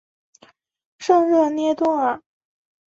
[0.97, 2.23] 圣热涅多尔。